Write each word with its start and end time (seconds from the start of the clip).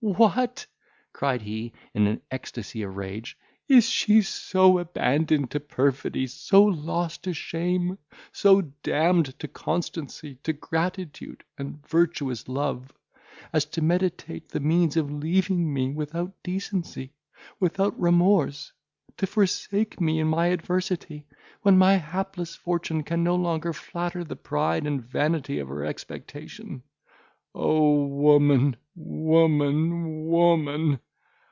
"What!" 0.03 0.65
cried 1.13 1.43
he, 1.43 1.73
in 1.93 2.07
an 2.07 2.21
ecstasy 2.31 2.81
of 2.81 2.97
rage, 2.97 3.37
"is 3.67 3.87
she 3.87 4.23
so 4.23 4.79
abandoned 4.79 5.51
to 5.51 5.59
perfidy, 5.59 6.25
so 6.25 6.63
lost 6.63 7.23
to 7.25 7.33
shame, 7.35 7.99
so 8.31 8.61
damned 8.81 9.37
to 9.39 9.47
constancy, 9.47 10.39
to 10.43 10.53
gratitude, 10.53 11.43
and 11.55 11.85
virtuous 11.85 12.47
love, 12.49 12.91
as 13.53 13.63
to 13.65 13.83
meditate 13.83 14.49
the 14.49 14.59
means 14.59 14.97
of 14.97 15.11
leaving 15.11 15.71
me 15.71 15.91
without 15.91 16.33
decency, 16.41 17.13
without 17.59 17.97
remorse! 17.99 18.73
to 19.17 19.27
forsake 19.27 20.01
me 20.01 20.19
in 20.19 20.25
my 20.25 20.47
adversity, 20.47 21.27
when 21.61 21.77
my 21.77 21.97
hapless 21.97 22.55
fortune 22.55 23.03
can 23.03 23.23
no 23.23 23.35
longer 23.35 23.71
flatter 23.71 24.23
the 24.23 24.35
pride 24.35 24.87
and 24.87 25.03
vanity 25.05 25.59
of 25.59 25.67
her 25.67 25.85
expectation! 25.85 26.81
O 27.53 28.05
woman! 28.05 28.77
woman! 28.95 30.25
woman! 30.27 30.99